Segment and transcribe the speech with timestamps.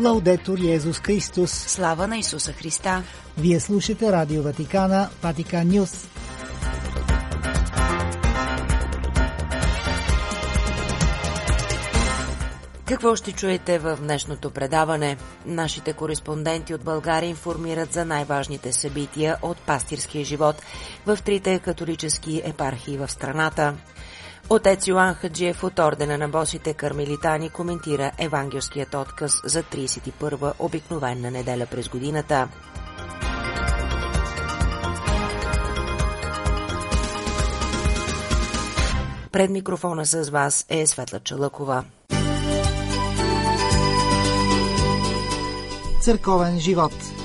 [0.00, 1.50] Лаудетор Йезус Христос.
[1.50, 3.02] Слава на Исуса Христа.
[3.38, 6.08] Вие слушате Радио Ватикана, Ватикан Нюс.
[12.84, 15.16] Какво ще чуете в днешното предаване?
[15.46, 20.62] Нашите кореспонденти от България информират за най-важните събития от пастирския живот
[21.06, 23.74] в трите католически епархии в страната.
[24.52, 31.66] Отец Йоан Хаджиев от Ордена на босите кармелитани коментира евангелският отказ за 31 обикновена неделя
[31.70, 32.48] през годината.
[39.32, 41.84] Пред микрофона с вас е Светла Чалъкова.
[46.00, 47.19] Църковен живот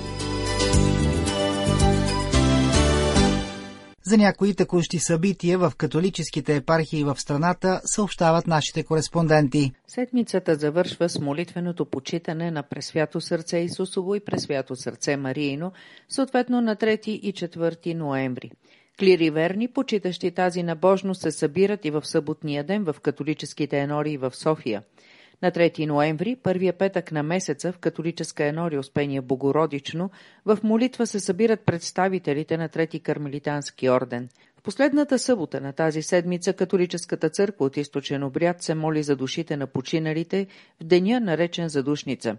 [4.08, 9.72] За някои текущи събития в католическите епархии в страната съобщават нашите кореспонденти.
[9.88, 15.72] Седмицата завършва с молитвеното почитане на Пресвято сърце Исусово и Пресвято сърце Мариино,
[16.09, 18.52] съответно на 3 и 4 ноември.
[19.00, 24.36] Клири верни, почитащи тази набожност, се събират и в съботния ден в католическите енории в
[24.36, 24.83] София–
[25.41, 30.09] на 3 ноември, първия петък на месеца, в католическа енория Успение Богородично,
[30.45, 34.30] в молитва се събират представителите на Трети кармелитански орден.
[34.58, 39.58] В последната събота на тази седмица католическата църква от източен обряд се моли за душите
[39.58, 40.47] на починалите
[40.81, 42.38] в деня наречен задушница.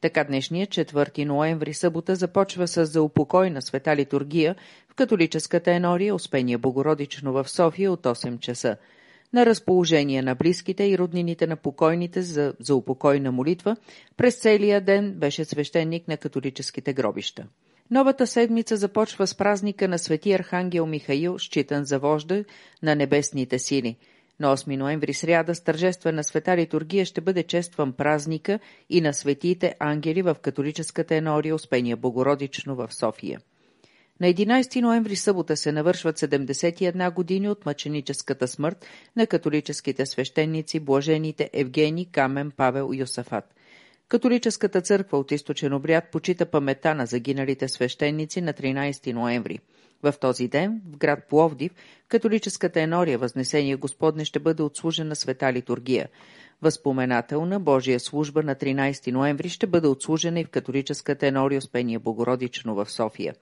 [0.00, 4.56] Така днешният 4 ноември събота започва с заупокой на света литургия
[4.88, 8.76] в католическата енория Успение Богородично в София от 8 часа
[9.32, 13.76] на разположение на близките и роднините на покойните за, упокойна молитва,
[14.16, 17.46] през целия ден беше свещеник на католическите гробища.
[17.90, 22.44] Новата седмица започва с празника на Свети Архангел Михаил, считан за вожда
[22.82, 23.96] на небесните сили.
[24.40, 28.58] На 8 ноември сряда с тържествена света литургия ще бъде честван празника
[28.90, 33.40] и на светите ангели в католическата енория Успения Богородично в София.
[34.20, 38.86] На 11 ноември събота се навършват 71 години от мъченическата смърт
[39.16, 43.54] на католическите свещеници блажените Евгений, Камен, Павел и Йосафат.
[44.08, 49.58] Католическата църква от източен обряд почита памета на загиналите свещеници на 13 ноември.
[50.02, 51.72] В този ден, в град Пловдив,
[52.08, 56.08] католическата енория Възнесение Господне ще бъде отслужена света литургия.
[56.62, 62.74] Възпоменателна Божия служба на 13 ноември ще бъде отслужена и в католическата енория Успение Богородично
[62.74, 63.34] в София.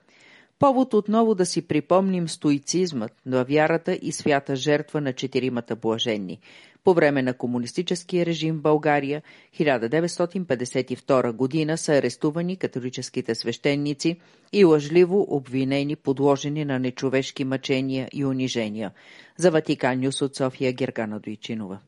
[0.59, 6.39] Повод отново да си припомним стоицизмът на вярата и свята жертва на четиримата блаженни.
[6.83, 9.21] По време на комунистическия режим в България
[9.59, 14.19] 1952 година са арестувани католическите свещеници
[14.53, 18.91] и лъжливо обвинени, подложени на нечовешки мъчения и унижения.
[19.37, 21.79] За Ватикан Нюс от София Гергана Дойчинова.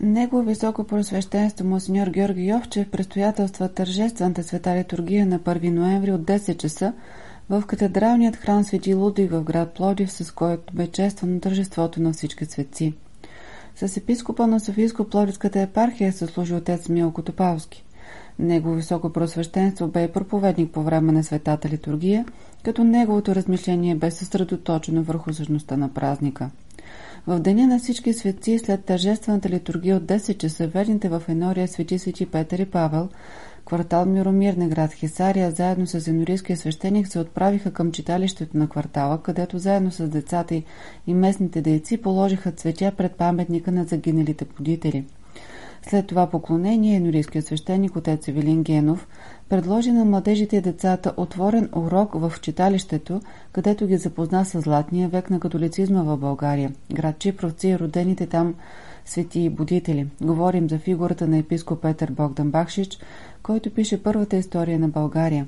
[0.00, 6.56] Негово високо просвещенство Монсеньор Георги Йовчев предстоятелства тържествената света литургия на 1 ноември от 10
[6.56, 6.92] часа
[7.50, 12.44] в катедралният храм Свети Лудвиг в град Плодив, с който бе чествано тържеството на всички
[12.44, 12.94] светци.
[13.76, 17.84] С епископа на Софийско-Плодивската епархия се служи отец Милко Топалски.
[18.38, 22.24] Негово високо просвещенство бе и проповедник по време на светата литургия,
[22.62, 26.50] като неговото размишление бе съсредоточено върху същността на празника–
[27.26, 31.98] в деня на всички светци, след тържествената литургия от 10 часа, верните в Енория свети
[31.98, 33.08] свети Петър и Павел,
[33.64, 39.22] квартал Миромир на град Хисария, заедно с енорийския свещеник се отправиха към читалището на квартала,
[39.22, 40.62] където заедно с децата
[41.06, 45.04] и местните дейци положиха цветя пред паметника на загиналите подители–
[45.88, 49.08] след това поклонение енорийският свещеник отец Евелин Генов
[49.48, 53.20] предложи на младежите и децата отворен урок в читалището,
[53.52, 58.54] където ги запозна с златния век на католицизма в България, град Чипровци и родените там
[59.04, 60.06] свети и будители.
[60.22, 62.98] Говорим за фигурата на епископ Петър Богдан Бахшич,
[63.42, 65.46] който пише първата история на България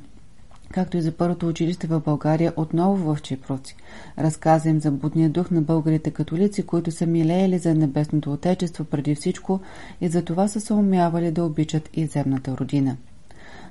[0.72, 3.76] както и за първото училище в България отново в Чепруци.
[4.18, 9.14] Разказа им за будния дух на българите католици, които са милеели за небесното отечество преди
[9.14, 9.60] всичко
[10.00, 12.96] и за това са се умявали да обичат и земната родина.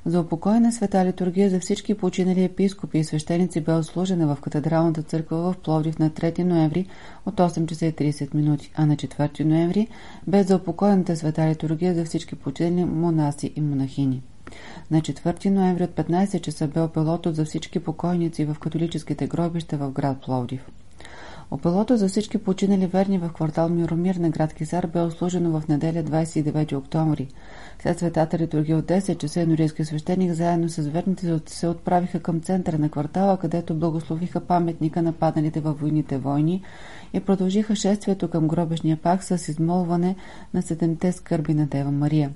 [0.07, 5.03] За упокой на света литургия за всички починали епископи и свещеници бе отслужена в катедралната
[5.03, 6.85] църква в Пловдив на 3 ноември
[7.25, 9.87] от 8 часа и 30 минути, а на 4 ноември
[10.27, 14.21] бе за упокойната света литургия за всички починали монаси и монахини.
[14.91, 19.91] На 4 ноември от 15 часа бе опелото за всички покойници в католическите гробища в
[19.91, 20.67] град Пловдив.
[21.51, 26.03] Опелото за всички починали верни в квартал Миромир на град Кизар бе ослужено в неделя
[26.03, 27.27] 29 октомври.
[27.81, 32.77] След светата литургия от 10 часа енорийски свещеник заедно с верните се отправиха към центъра
[32.77, 36.61] на квартала, където благословиха паметника на падналите във войните войни
[37.13, 40.15] и продължиха шествието към гробешния пак с измолване
[40.53, 42.31] на седемте скърби на Дева Мария.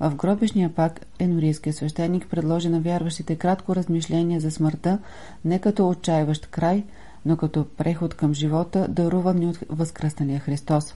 [0.00, 4.98] В гробишния пак енорийският свещеник предложи на вярващите кратко размишление за смъртта
[5.44, 6.84] не като отчаиващ край,
[7.26, 10.94] но като преход към живота, даруван от възкръстания Христос.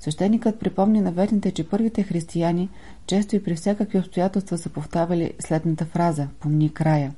[0.00, 2.68] Свещеникът припомни на верните, че първите християни
[3.06, 7.12] често и при всякакви обстоятелства са повтавали следната фраза «Помни края».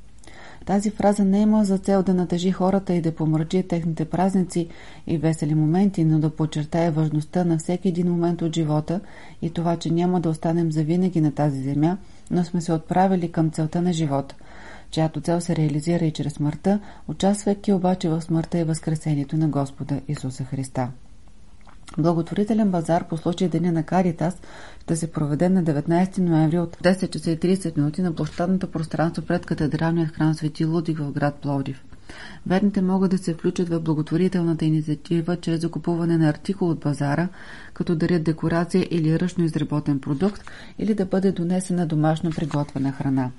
[0.67, 4.69] Тази фраза не е има за цел да натъжи хората и да помрачи техните празници
[5.07, 9.01] и весели моменти, но да подчертае важността на всеки един момент от живота
[9.43, 11.97] и това, че няма да останем завинаги на тази земя,
[12.31, 14.35] но сме се отправили към целта на живота,
[14.91, 20.01] чиято цел се реализира и чрез смъртта, участвайки обаче в смъртта и възкресението на Господа
[20.09, 20.91] Исуса Христа.
[21.99, 24.41] Благотворителен базар по случай Деня на Каритас
[24.83, 29.23] ще се проведе на 19 ноември от 10 часа и 30 минути на площадното пространство
[29.23, 31.85] пред катедралният храм Свети Лудик в град Пловдив.
[32.47, 37.29] Верните могат да се включат в благотворителната инициатива чрез закупуване на артикул от базара,
[37.75, 40.43] като дарят декорация или ръчно изработен продукт,
[40.79, 43.31] или да бъде донесена домашно приготвена храна.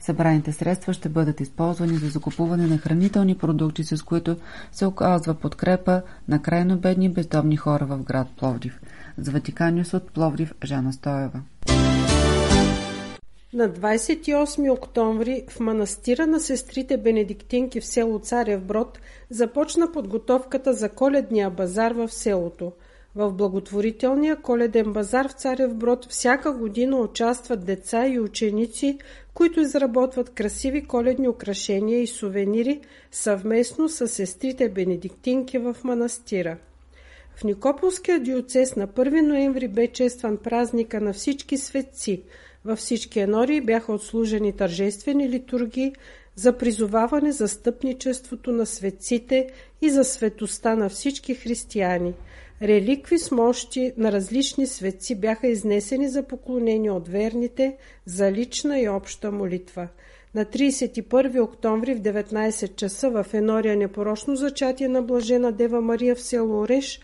[0.00, 4.36] Събраните средства ще бъдат използвани за закупуване на хранителни продукти, с които
[4.72, 8.80] се оказва подкрепа на крайно бедни бездомни хора в град Пловдив.
[9.18, 11.40] За Ватиканиус от Пловдив Жана Стоева.
[13.52, 18.98] На 28 октомври в манастира на сестрите Бенедиктинки в село Царев Брод
[19.30, 22.72] започна подготовката за коледния базар в селото.
[23.16, 28.98] В благотворителния коледен базар в Царев Брод всяка година участват деца и ученици,
[29.34, 32.80] които изработват красиви коледни украшения и сувенири
[33.12, 36.56] съвместно с сестрите Бенедиктинки в манастира.
[37.36, 42.22] В Никополския диоцес на 1 ноември бе честван празника на всички светци.
[42.64, 45.92] Във всички енори бяха отслужени тържествени литургии
[46.34, 49.50] за призоваване за стъпничеството на светците
[49.82, 52.14] и за светостта на всички християни–
[52.62, 57.76] Реликви с мощи на различни светци бяха изнесени за поклонение от верните
[58.06, 59.88] за лична и обща молитва.
[60.34, 66.20] На 31 октомври в 19 часа в Енория непорочно зачатие на Блажена Дева Мария в
[66.20, 67.00] село Ореш,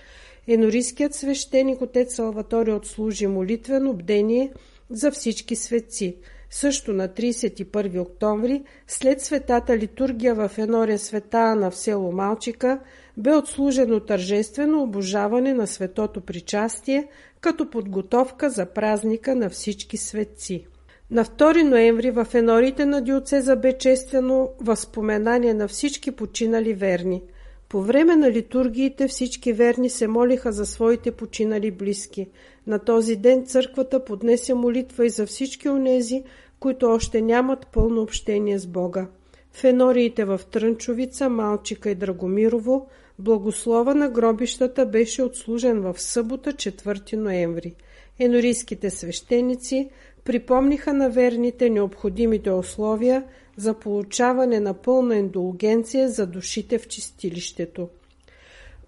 [0.48, 4.52] енорийският свещеник отец Салватори отслужи молитвено бдение
[4.90, 6.16] за всички светци.
[6.50, 12.80] Също на 31 октомври, след светата литургия в Енория света Ана в село Малчика,
[13.16, 17.08] бе отслужено тържествено обожаване на светото причастие
[17.40, 20.66] като подготовка за празника на всички светци.
[21.10, 27.22] На 2 ноември в енорите на диоцеза бе чествено възпоменание на всички починали верни.
[27.68, 32.28] По време на литургиите всички верни се молиха за своите починали близки.
[32.66, 36.22] На този ден църквата поднесе молитва и за всички онези,
[36.60, 39.06] които още нямат пълно общение с Бога.
[39.52, 42.86] В енориите в Трънчовица, Малчика и Драгомирово–
[43.18, 47.74] Благослова на гробищата беше отслужен в събота 4 ноември.
[48.18, 49.90] Енорийските свещеници
[50.24, 53.24] припомниха на верните необходимите условия
[53.56, 57.88] за получаване на пълна индулгенция за душите в чистилището.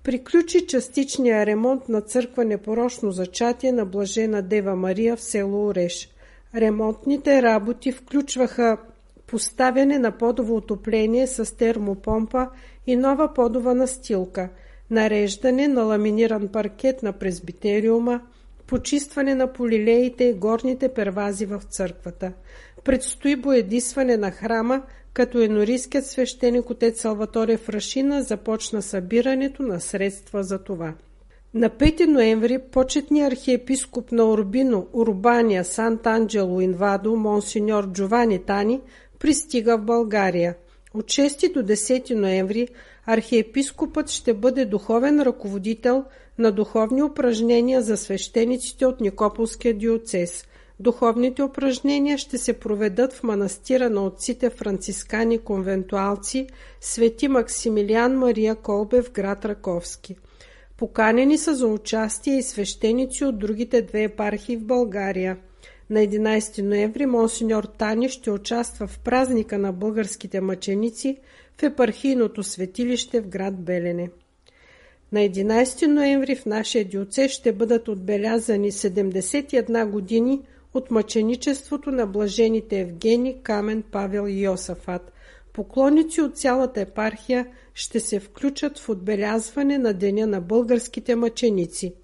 [0.08, 6.08] Приключи частичния ремонт на църква Непорочно зачатие на Блажена Дева Мария в село Ореш.
[6.54, 8.76] Ремонтните работи включваха
[9.26, 12.48] поставяне на подово отопление с термопомпа
[12.86, 14.48] и нова подова настилка,
[14.90, 18.20] нареждане на ламиниран паркет на презбитериума,
[18.66, 22.32] почистване на полилеите и горните первази в църквата.
[22.84, 30.58] Предстои боедисване на храма, като енорийският свещеник отец Салваторе Фрашина започна събирането на средства за
[30.58, 30.94] това.
[31.54, 38.80] На 5 ноември почетният архиепископ на Урбино, Урбания, Сант-Анджело, Инвадо, монсеньор Джовани Тани
[39.18, 40.54] пристига в България–
[40.94, 42.68] от 6 до 10 ноември
[43.06, 46.04] архиепископът ще бъде духовен ръководител
[46.38, 50.44] на духовни упражнения за свещениците от Никополския диоцес.
[50.80, 56.46] Духовните упражнения ще се проведат в манастира на отците францискани конвентуалци
[56.80, 60.16] Свети Максимилиан Мария Колбе в град Раковски.
[60.76, 65.36] Поканени са за участие и свещеници от другите две епархии в България–
[65.90, 71.16] на 11 ноември монсеньор Тани ще участва в празника на българските мъченици
[71.58, 74.10] в епархийното светилище в град Белене.
[75.12, 80.40] На 11 ноември в нашия диоце ще бъдат отбелязани 71 години
[80.74, 85.12] от мъченичеството на блажените Евгений, Камен, Павел и Йосафат.
[85.52, 91.94] Поклонници от цялата епархия ще се включат в отбелязване на Деня на българските мъченици–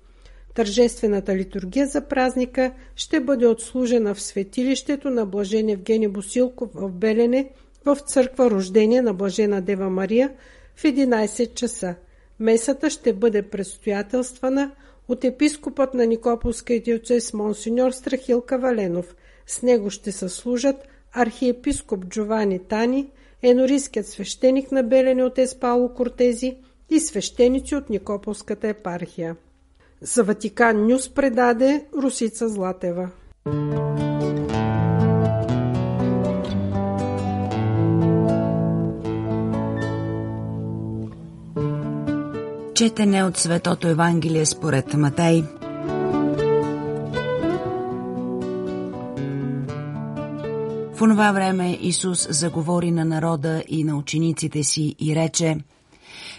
[0.54, 7.50] Тържествената литургия за празника ще бъде отслужена в светилището на Блажен Евгений Босилков в Белене
[7.84, 10.32] в църква Рождение на Блажена Дева Мария
[10.76, 11.94] в 11 часа.
[12.40, 14.70] Месата ще бъде предстоятелствана
[15.08, 19.16] от епископът на Никополска диоцес Монсеньор Страхил Каваленов.
[19.46, 20.76] С него ще съслужат
[21.12, 23.10] архиепископ Джовани Тани,
[23.42, 26.56] енорийският свещеник на Белене от Еспало Кортези
[26.90, 29.36] и свещеници от Никополската епархия.
[30.00, 33.10] За Ватикан Нюс предаде Русица Златева.
[42.84, 45.42] Четене от Светото Евангелие според Матей.
[50.94, 55.56] В онова време Исус заговори на народа и на учениците си и рече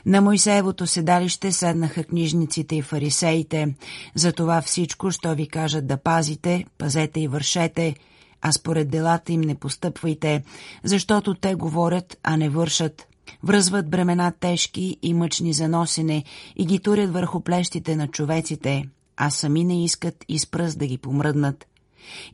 [0.05, 3.75] На Моисеевото седалище седнаха книжниците и фарисеите,
[4.15, 7.95] затова всичко, що ви кажат да пазите, пазете и вършете,
[8.41, 10.43] а според делата им не постъпвайте,
[10.83, 13.07] защото те говорят, а не вършат–
[13.43, 16.23] връзват бремена тежки и мъчни за носене
[16.55, 20.87] и ги турят върху плещите на човеците, а сами не искат и с пръст да
[20.87, 21.65] ги помръднат.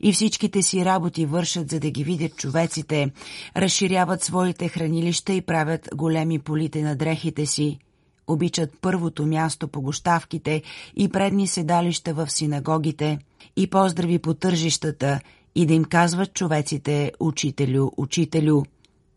[0.00, 3.10] И всичките си работи вършат, за да ги видят човеците,
[3.56, 7.78] разширяват своите хранилища и правят големи полите на дрехите си,
[8.26, 10.62] обичат първото място по гощавките
[10.96, 13.18] и предни седалища в синагогите,
[13.56, 15.20] и поздрави по тържищата,
[15.54, 18.62] и да им казват човеците «Учителю, учителю»,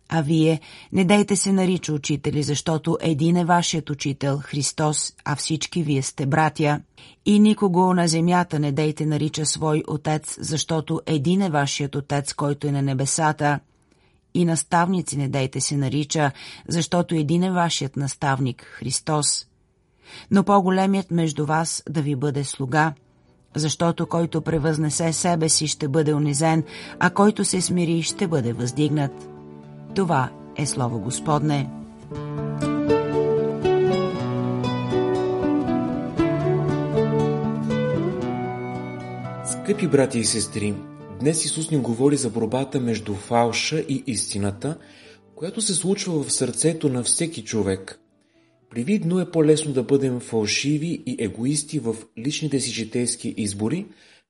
[0.09, 0.59] а вие
[0.91, 6.25] не дайте се нарича учители, защото един е вашият учител, Христос, а всички вие сте
[6.25, 6.81] братя.
[7.25, 12.67] И никого на земята не дейте нарича свой отец, защото един е вашият отец, който
[12.67, 13.59] е на небесата.
[14.33, 16.31] И наставници не дейте се нарича,
[16.67, 19.45] защото един е вашият наставник, Христос.
[20.31, 22.93] Но по-големият между вас да ви бъде слуга,
[23.55, 26.63] защото който превъзнесе себе си ще бъде унизен,
[26.99, 29.34] а който се смири ще бъде въздигнат.
[29.95, 31.69] Това е Слово Господне.
[39.45, 40.73] Скъпи брати и сестри,
[41.19, 44.77] днес Исус ни говори за борбата между фалша и истината,
[45.35, 47.99] която се случва в сърцето на всеки човек.
[48.69, 53.85] Привидно е по-лесно да бъдем фалшиви и егоисти в личните си житейски избори,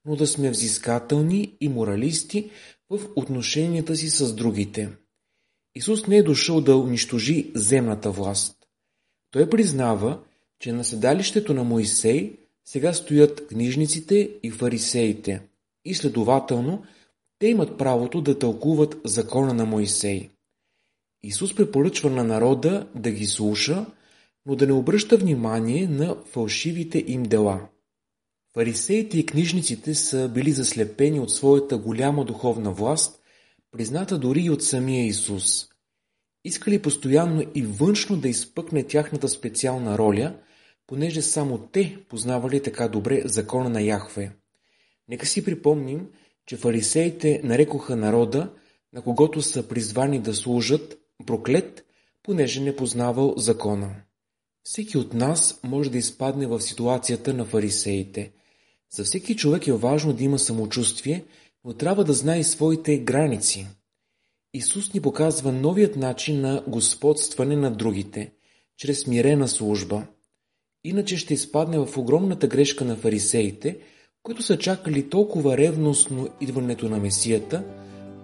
[0.05, 2.49] но да сме взискателни и моралисти
[2.89, 4.89] в отношенията си с другите–
[5.75, 8.57] Исус не е дошъл да унищожи земната власт.
[9.31, 10.19] Той признава,
[10.59, 15.41] че на седалището на Моисей сега стоят книжниците и фарисеите
[15.85, 16.83] и следователно
[17.39, 20.29] те имат правото да тълкуват закона на Моисей.
[21.23, 23.85] Исус препоръчва на народа да ги слуша,
[24.45, 27.67] но да не обръща внимание на фалшивите им дела.
[28.53, 33.21] Фарисеите и книжниците са били заслепени от своята голяма духовна власт
[33.77, 35.67] призната дори и от самия Исус.
[36.43, 40.35] Искали постоянно и външно да изпъкне тяхната специална роля,
[40.87, 44.31] понеже само те познавали така добре закона на Яхве.
[45.09, 46.07] Нека си припомним,
[46.45, 48.53] че фарисеите нарекоха народа,
[48.93, 51.85] на когото са призвани да служат, проклет,
[52.23, 53.95] понеже не познавал закона.
[54.63, 58.31] Всеки от нас може да изпадне в ситуацията на фарисеите.
[58.91, 61.25] За всеки човек е важно да има самочувствие–
[61.65, 63.67] но трябва да знае своите граници.
[64.53, 68.31] Исус ни показва новият начин на господстване на другите,
[68.77, 70.03] чрез смирена служба.
[70.83, 73.77] Иначе ще изпадне в огромната грешка на фарисеите,
[74.23, 77.63] които са чакали толкова ревностно идването на Месията,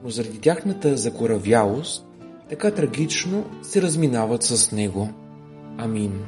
[0.04, 2.06] но заради тяхната закоравялост,
[2.50, 5.10] така трагично се разминават с Него.
[5.78, 6.26] Амин.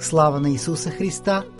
[0.00, 1.59] Слава на Исуса Христа!